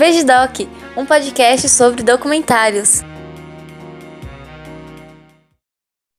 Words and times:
Veja 0.00 0.24
Doc, 0.24 0.60
um 0.96 1.04
podcast 1.04 1.68
sobre 1.68 2.02
documentários. 2.02 3.02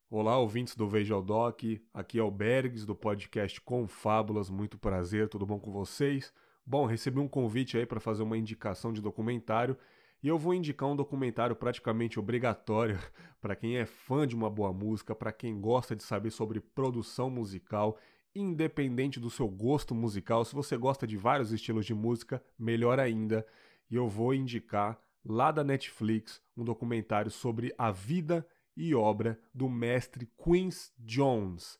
Olá, 0.07 0.37
ouvintes 0.37 0.75
do 0.75 0.87
Veja 0.87 1.19
Doc, 1.19 1.63
aqui 1.91 2.19
é 2.19 2.21
o 2.21 2.29
Bergs 2.29 2.85
do 2.85 2.93
podcast 2.93 3.59
Com 3.59 3.87
Fábulas, 3.87 4.51
muito 4.51 4.77
prazer, 4.77 5.29
tudo 5.29 5.47
bom 5.47 5.59
com 5.59 5.71
vocês? 5.71 6.31
Bom, 6.63 6.85
recebi 6.85 7.19
um 7.19 7.27
convite 7.27 7.75
aí 7.75 7.87
para 7.87 7.99
fazer 7.99 8.21
uma 8.21 8.37
indicação 8.37 8.93
de 8.93 9.01
documentário 9.01 9.75
e 10.21 10.27
eu 10.27 10.37
vou 10.37 10.53
indicar 10.53 10.87
um 10.87 10.95
documentário 10.95 11.55
praticamente 11.55 12.19
obrigatório 12.19 12.99
para 13.41 13.55
quem 13.55 13.77
é 13.77 13.85
fã 13.87 14.27
de 14.27 14.35
uma 14.35 14.47
boa 14.47 14.71
música, 14.71 15.15
para 15.15 15.31
quem 15.31 15.59
gosta 15.59 15.95
de 15.95 16.03
saber 16.03 16.29
sobre 16.29 16.59
produção 16.59 17.31
musical, 17.31 17.97
independente 18.35 19.19
do 19.19 19.31
seu 19.31 19.47
gosto 19.47 19.95
musical. 19.95 20.45
Se 20.45 20.53
você 20.53 20.77
gosta 20.77 21.07
de 21.07 21.17
vários 21.17 21.51
estilos 21.51 21.83
de 21.83 21.95
música, 21.95 22.43
melhor 22.59 22.99
ainda. 22.99 23.43
E 23.91 23.95
eu 23.97 24.07
vou 24.07 24.33
indicar 24.33 24.97
lá 25.25 25.51
da 25.51 25.65
Netflix 25.65 26.41
um 26.55 26.63
documentário 26.63 27.29
sobre 27.29 27.75
a 27.77 27.91
vida 27.91 28.47
e 28.75 28.95
obra 28.95 29.37
do 29.53 29.67
mestre 29.67 30.31
Quincy 30.41 30.93
Jones. 30.97 31.77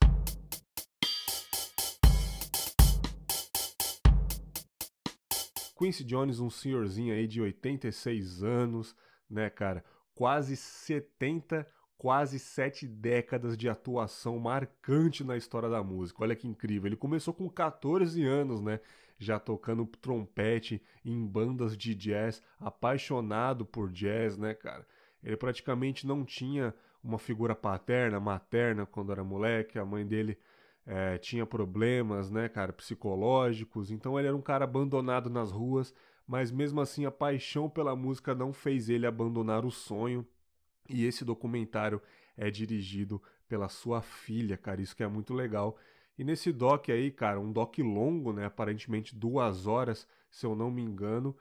Quincy 5.78 6.04
Jones, 6.04 6.42
um 6.42 6.50
senhorzinho 6.50 7.14
aí 7.14 7.26
de 7.26 7.42
86 7.42 8.44
anos, 8.44 8.94
né, 9.30 9.50
cara? 9.50 9.82
Quase 10.14 10.58
70, 10.58 11.66
quase 12.02 12.40
7 12.40 12.88
décadas 12.88 13.56
de 13.56 13.70
atuação 13.70 14.40
marcante 14.40 15.24
na 15.24 15.38
história 15.38 15.70
da 15.70 15.84
música. 15.84 16.24
Olha 16.24 16.36
que 16.36 16.48
incrível. 16.48 16.88
Ele 16.88 16.96
começou 16.96 17.32
com 17.32 17.48
14 17.48 18.26
anos, 18.26 18.60
né? 18.60 18.80
Já 19.20 19.38
tocando 19.38 19.86
trompete 19.86 20.82
em 21.06 21.24
bandas 21.24 21.78
de 21.78 21.94
jazz, 21.94 22.42
apaixonado 22.60 23.68
por 23.68 23.92
jazz, 23.92 24.36
né, 24.36 24.56
cara? 24.56 24.84
Ele 25.24 25.38
praticamente 25.38 26.08
não 26.08 26.26
tinha 26.26 26.74
uma 27.04 27.20
figura 27.20 27.54
paterna, 27.54 28.20
materna 28.20 28.84
quando 28.84 29.12
era 29.12 29.24
moleque. 29.24 29.78
A 29.78 29.86
mãe 29.86 30.04
dele 30.04 30.40
é, 30.88 31.20
tinha 31.20 31.46
problemas, 31.46 32.32
né, 32.32 32.50
cara, 32.50 32.74
psicológicos. 32.74 33.92
Então 33.92 34.18
ele 34.18 34.28
era 34.28 34.36
um 34.36 34.42
cara 34.42 34.64
abandonado 34.64 35.30
nas 35.30 35.52
ruas, 35.52 35.94
mas 36.26 36.52
mesmo 36.52 36.82
assim 36.82 37.06
a 37.06 37.12
paixão 37.12 37.70
pela 37.70 37.96
música 37.96 38.34
não 38.34 38.52
fez 38.52 38.90
ele 38.90 39.06
abandonar 39.06 39.64
o 39.64 39.70
sonho. 39.70 40.26
E 40.90 41.06
esse 41.06 41.24
documentário 41.24 42.02
é 42.38 42.50
dirigido 42.50 43.22
pela 43.48 43.70
sua 43.70 44.02
filha, 44.02 44.58
cara, 44.58 44.82
isso 44.82 44.96
que 44.96 45.04
é 45.04 45.08
muito 45.08 45.34
legal. 45.34 45.78
E 46.18 46.24
nesse 46.24 46.52
doc 46.52 46.90
aí, 46.90 47.12
cara, 47.12 47.40
um 47.40 47.52
doc 47.52 47.78
longo, 47.80 48.32
né, 48.32 48.46
aparentemente 48.46 49.16
duas 49.16 49.68
horas, 49.68 50.08
se 50.30 50.46
eu 50.46 50.56
não 50.56 50.70
me 50.72 50.82
engano, 50.82 51.36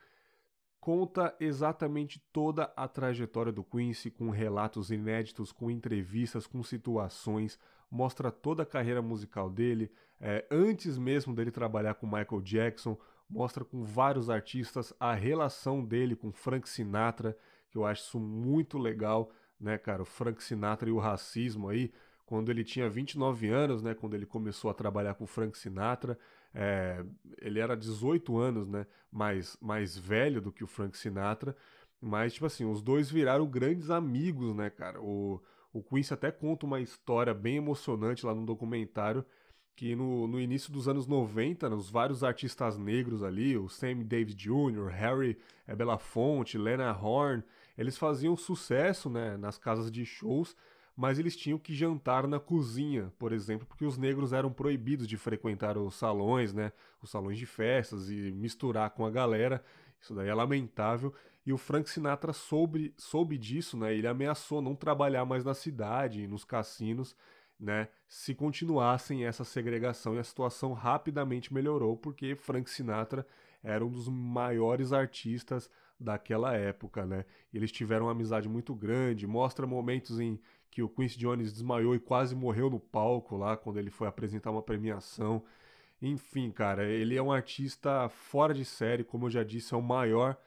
conta 0.81 1.37
exatamente 1.39 2.19
toda 2.33 2.73
a 2.77 2.89
trajetória 2.89 3.53
do 3.53 3.63
Quincy, 3.63 4.11
com 4.11 4.31
relatos 4.31 4.91
inéditos, 4.91 5.53
com 5.53 5.71
entrevistas, 5.71 6.47
com 6.47 6.63
situações, 6.63 7.59
mostra 7.91 8.31
toda 8.31 8.63
a 8.63 8.67
carreira 8.67 9.03
musical 9.03 9.51
dele, 9.51 9.91
é, 10.21 10.47
antes 10.51 10.97
mesmo 10.97 11.35
dele 11.35 11.51
trabalhar 11.51 11.95
com 11.95 12.07
Michael 12.07 12.41
Jackson, 12.43 12.99
mostra 13.29 13.65
com 13.65 13.85
vários 13.85 14.29
artistas 14.29 14.93
a 14.99 15.15
relação 15.15 15.85
dele 15.85 16.17
com 16.17 16.33
Frank 16.33 16.69
Sinatra, 16.69 17.37
que 17.71 17.79
eu 17.79 17.87
acho 17.87 18.03
isso 18.03 18.21
muito 18.21 18.79
legal, 18.79 19.31
né, 19.59 19.79
cara? 19.79 20.03
O 20.03 20.07
Frank 20.07 20.43
Sinatra 20.43 20.89
e 20.89 20.93
o 20.93 20.99
racismo 20.99 21.69
aí, 21.69 21.93
quando 22.27 22.51
ele 22.51 22.65
tinha 22.65 22.89
29 22.89 23.49
anos, 23.49 23.83
né, 23.83 23.95
quando 23.95 24.15
ele 24.15 24.27
começou 24.27 24.71
a 24.71 24.75
trabalhar 24.75 25.15
com 25.15 25.27
Frank 25.27 25.57
Sinatra, 25.59 26.19
é, 26.55 27.05
ele 27.41 27.59
era 27.59 27.77
18 27.77 28.37
anos, 28.39 28.69
né, 28.69 28.87
mais, 29.11 29.57
mais 29.61 29.97
velho 29.97 30.41
do 30.41 30.53
que 30.53 30.65
o 30.65 30.67
Frank 30.67 30.97
Sinatra, 30.97 31.57
mas, 32.01 32.33
tipo 32.33 32.47
assim, 32.47 32.65
os 32.65 32.81
dois 32.81 33.11
viraram 33.11 33.47
grandes 33.47 33.91
amigos, 33.91 34.55
né, 34.55 34.71
cara? 34.71 35.01
O, 35.03 35.41
o 35.73 35.83
Quincy 35.83 36.15
até 36.15 36.31
conta 36.31 36.67
uma 36.67 36.81
história 36.81 37.35
bem 37.35 37.57
emocionante 37.57 38.25
lá 38.25 38.35
no 38.35 38.47
documentário, 38.47 39.25
que 39.77 39.95
no, 39.95 40.27
no 40.27 40.41
início 40.41 40.73
dos 40.73 40.89
anos 40.89 41.07
90, 41.07 41.69
os 41.75 41.91
vários 41.91 42.25
artistas 42.25 42.79
negros 42.79 43.23
ali, 43.23 43.57
o 43.57 43.69
Sammy 43.69 44.05
Davis 44.05 44.35
Jr., 44.35 44.89
Harry 44.91 45.39
Belafonte, 45.67 46.59
Lena 46.59 46.97
Horne, 46.97 47.43
eles 47.77 47.97
faziam 47.97 48.37
sucesso 48.37 49.09
né, 49.09 49.37
nas 49.37 49.59
casas 49.59 49.91
de 49.91 50.05
shows, 50.05 50.57
mas 50.97 51.19
eles 51.19 51.37
tinham 51.37 51.59
que 51.59 51.75
jantar 51.75 52.27
na 52.27 52.39
cozinha, 52.39 53.13
por 53.19 53.33
exemplo, 53.33 53.67
porque 53.67 53.85
os 53.85 53.97
negros 53.97 54.33
eram 54.33 54.53
proibidos 54.53 55.07
de 55.07 55.17
frequentar 55.17 55.79
os 55.79 55.95
salões, 55.95 56.53
né, 56.53 56.73
os 57.03 57.11
salões 57.11 57.39
de 57.39 57.47
festas 57.47 58.11
e 58.11 58.31
misturar 58.33 58.91
com 58.91 59.05
a 59.07 59.11
galera. 59.11 59.65
Isso 60.01 60.15
daí 60.15 60.29
é 60.29 60.35
lamentável. 60.35 61.15
E 61.45 61.53
o 61.53 61.59
Frank 61.59 61.89
Sinatra 61.89 62.33
soube, 62.33 62.93
soube 62.99 63.39
disso, 63.39 63.77
né? 63.77 63.95
Ele 63.95 64.07
ameaçou 64.07 64.61
não 64.61 64.75
trabalhar 64.75 65.25
mais 65.25 65.45
na 65.45 65.55
cidade, 65.55 66.27
nos 66.27 66.45
cassinos, 66.45 67.17
né? 67.61 67.89
Se 68.09 68.35
continuassem 68.35 69.25
essa 69.25 69.45
segregação. 69.45 70.15
E 70.15 70.19
a 70.19 70.25
situação 70.25 70.73
rapidamente 70.73 71.53
melhorou, 71.53 71.97
porque 71.97 72.35
Frank 72.35 72.71
Sinatra 72.71 73.27
era 73.63 73.85
um 73.85 73.91
dos 73.91 74.09
maiores 74.09 74.93
artistas 74.93 75.71
daquela 75.99 76.55
época, 76.55 77.05
né? 77.05 77.27
Eles 77.53 77.71
tiveram 77.71 78.07
uma 78.07 78.13
amizade 78.13 78.49
muito 78.49 78.75
grande, 78.75 79.27
mostra 79.27 79.67
momentos 79.67 80.19
em 80.19 80.41
que 80.71 80.83
o 80.83 80.89
Quincy 80.89 81.19
Jones 81.19 81.53
desmaiou 81.53 81.95
e 81.95 82.01
quase 82.01 82.35
morreu 82.35 82.71
no 82.71 82.81
palco 82.81 83.37
lá 83.37 83.57
quando 83.57 83.79
ele 83.79 83.91
foi 83.91 84.09
apresentar 84.09 84.51
uma 84.51 84.63
premiação. 84.63 85.45
Enfim, 86.01 86.51
cara, 86.51 86.85
ele 86.85 87.17
é 87.17 87.23
um 87.23 87.31
artista 87.31 88.09
fora 88.09 88.55
de 88.55 88.65
série, 88.65 89.05
como 89.05 89.27
eu 89.27 89.31
já 89.31 89.45
disse, 89.45 89.75
é 89.75 89.77
o 89.77 89.83
maior 89.83 90.39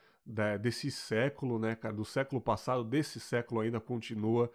desse 0.61 0.89
século, 0.89 1.59
né, 1.59 1.75
cara, 1.75 1.93
do 1.93 2.05
século 2.05 2.41
passado, 2.41 2.83
desse 2.83 3.19
século 3.19 3.59
ainda 3.59 3.79
continua 3.79 4.49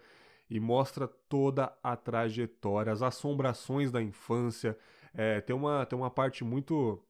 e 0.49 0.59
mostra 0.59 1.07
toda 1.07 1.71
a 1.83 1.95
trajetória, 1.95 2.91
as 2.91 3.01
assombrações 3.01 3.91
da 3.91 4.01
infância. 4.01 4.77
É, 5.13 5.41
tem, 5.41 5.55
uma, 5.55 5.85
tem 5.85 5.97
uma 5.97 6.09
parte 6.09 6.43
muito, 6.43 7.03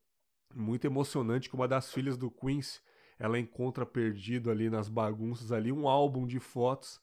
muito 0.54 0.86
emocionante 0.86 1.50
que 1.50 1.56
uma 1.56 1.68
das 1.68 1.92
filhas 1.92 2.18
do 2.18 2.30
Quincy, 2.30 2.82
ela 3.18 3.40
encontra 3.40 3.86
perdido 3.86 4.52
ali 4.52 4.70
nas 4.70 4.90
bagunças 4.90 5.52
ali 5.52 5.72
um 5.72 5.88
álbum 5.88 6.26
de 6.26 6.40
fotos 6.40 7.02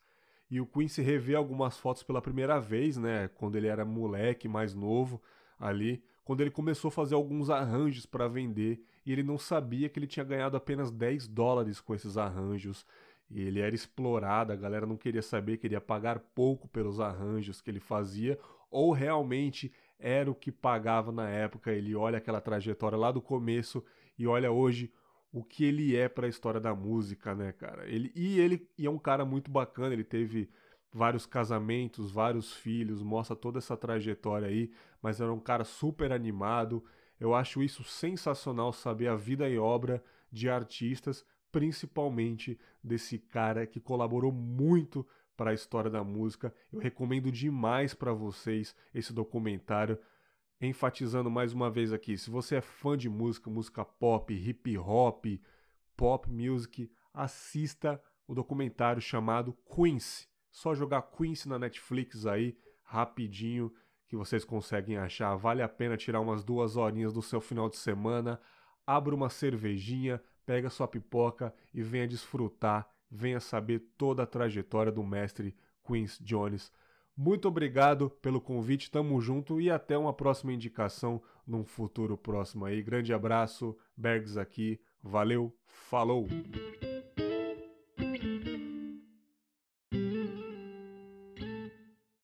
e 0.50 0.60
o 0.60 0.66
Quincy 0.66 1.02
revê 1.02 1.34
algumas 1.34 1.76
fotos 1.76 2.02
pela 2.02 2.22
primeira 2.22 2.60
vez, 2.60 2.96
né, 2.96 3.28
quando 3.28 3.56
ele 3.56 3.66
era 3.66 3.84
moleque, 3.84 4.48
mais 4.48 4.74
novo 4.74 5.20
ali, 5.58 6.02
quando 6.24 6.40
ele 6.40 6.50
começou 6.50 6.88
a 6.88 6.92
fazer 6.92 7.14
alguns 7.14 7.50
arranjos 7.50 8.06
para 8.06 8.28
vender 8.28 8.82
e 9.04 9.12
ele 9.12 9.22
não 9.22 9.38
sabia 9.38 9.88
que 9.88 9.98
ele 9.98 10.06
tinha 10.06 10.24
ganhado 10.24 10.56
apenas 10.56 10.90
10 10.90 11.28
dólares 11.28 11.80
com 11.80 11.94
esses 11.94 12.16
arranjos. 12.16 12.84
Ele 13.30 13.60
era 13.60 13.74
explorado, 13.74 14.52
a 14.52 14.56
galera 14.56 14.86
não 14.86 14.96
queria 14.96 15.22
saber, 15.22 15.56
queria 15.56 15.80
pagar 15.80 16.20
pouco 16.20 16.68
pelos 16.68 17.00
arranjos 17.00 17.60
que 17.60 17.70
ele 17.70 17.80
fazia, 17.80 18.38
ou 18.70 18.92
realmente 18.92 19.72
era 19.98 20.30
o 20.30 20.34
que 20.34 20.52
pagava 20.52 21.10
na 21.10 21.28
época. 21.28 21.72
Ele 21.72 21.94
olha 21.94 22.18
aquela 22.18 22.40
trajetória 22.40 22.96
lá 22.96 23.10
do 23.10 23.20
começo 23.20 23.84
e 24.18 24.26
olha 24.26 24.50
hoje 24.50 24.92
o 25.32 25.42
que 25.42 25.64
ele 25.64 25.96
é 25.96 26.08
para 26.08 26.26
a 26.26 26.30
história 26.30 26.60
da 26.60 26.74
música, 26.74 27.34
né, 27.34 27.52
cara? 27.52 27.86
Ele 27.88 28.12
e 28.14 28.38
ele 28.38 28.68
e 28.78 28.86
é 28.86 28.90
um 28.90 28.98
cara 28.98 29.24
muito 29.24 29.50
bacana, 29.50 29.92
ele 29.92 30.04
teve 30.04 30.48
vários 30.92 31.26
casamentos, 31.26 32.10
vários 32.10 32.54
filhos, 32.54 33.02
mostra 33.02 33.36
toda 33.36 33.58
essa 33.58 33.76
trajetória 33.76 34.48
aí, 34.48 34.70
mas 35.02 35.20
era 35.20 35.32
um 35.32 35.40
cara 35.40 35.64
super 35.64 36.10
animado. 36.10 36.82
Eu 37.20 37.34
acho 37.34 37.62
isso 37.62 37.84
sensacional 37.84 38.72
saber 38.72 39.08
a 39.08 39.16
vida 39.16 39.48
e 39.48 39.58
obra 39.58 40.02
de 40.32 40.48
artistas, 40.48 41.24
principalmente 41.56 42.60
desse 42.84 43.18
cara 43.18 43.66
que 43.66 43.80
colaborou 43.80 44.30
muito 44.30 45.06
para 45.34 45.52
a 45.52 45.54
história 45.54 45.90
da 45.90 46.04
música. 46.04 46.54
Eu 46.70 46.78
recomendo 46.78 47.32
demais 47.32 47.94
para 47.94 48.12
vocês 48.12 48.76
esse 48.94 49.10
documentário, 49.10 49.98
enfatizando 50.60 51.30
mais 51.30 51.54
uma 51.54 51.70
vez 51.70 51.94
aqui, 51.94 52.18
se 52.18 52.28
você 52.28 52.56
é 52.56 52.60
fã 52.60 52.94
de 52.94 53.08
música, 53.08 53.48
música 53.48 53.86
pop, 53.86 54.34
hip 54.34 54.76
hop, 54.76 55.24
pop 55.96 56.30
music, 56.30 56.90
assista 57.14 57.98
o 58.28 58.34
documentário 58.34 59.00
chamado 59.00 59.56
Quincy 59.74 60.28
só 60.50 60.74
jogar 60.74 61.00
Quincy 61.02 61.48
na 61.48 61.58
Netflix 61.58 62.26
aí, 62.26 62.54
rapidinho, 62.82 63.72
que 64.06 64.14
vocês 64.14 64.44
conseguem 64.44 64.98
achar. 64.98 65.34
Vale 65.36 65.62
a 65.62 65.68
pena 65.70 65.96
tirar 65.96 66.20
umas 66.20 66.44
duas 66.44 66.76
horinhas 66.76 67.14
do 67.14 67.22
seu 67.22 67.40
final 67.40 67.70
de 67.70 67.78
semana. 67.78 68.38
Abra 68.86 69.14
uma 69.14 69.30
cervejinha, 69.30 70.22
pega 70.46 70.70
sua 70.70 70.88
pipoca 70.88 71.52
e 71.74 71.82
venha 71.82 72.08
desfrutar, 72.08 72.88
venha 73.10 73.40
saber 73.40 73.80
toda 73.98 74.22
a 74.22 74.26
trajetória 74.26 74.92
do 74.92 75.02
mestre 75.02 75.54
Quincy 75.84 76.22
Jones. 76.22 76.72
Muito 77.16 77.48
obrigado 77.48 78.10
pelo 78.22 78.40
convite, 78.40 78.90
tamo 78.90 79.20
junto 79.20 79.60
e 79.60 79.70
até 79.70 79.98
uma 79.98 80.12
próxima 80.12 80.52
indicação 80.52 81.20
num 81.46 81.64
futuro 81.64 82.16
próximo 82.16 82.64
aí. 82.64 82.82
Grande 82.82 83.12
abraço, 83.12 83.76
Bergs 83.96 84.38
aqui, 84.38 84.80
valeu, 85.02 85.54
falou! 85.66 86.26